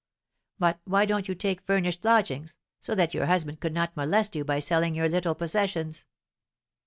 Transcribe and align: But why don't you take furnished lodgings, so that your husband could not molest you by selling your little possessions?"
But 0.57 0.79
why 0.85 1.05
don't 1.05 1.27
you 1.27 1.35
take 1.35 1.61
furnished 1.61 2.03
lodgings, 2.03 2.57
so 2.79 2.95
that 2.95 3.13
your 3.13 3.27
husband 3.27 3.59
could 3.59 3.71
not 3.71 3.95
molest 3.95 4.35
you 4.35 4.43
by 4.43 4.57
selling 4.57 4.95
your 4.95 5.07
little 5.07 5.35
possessions?" 5.35 6.05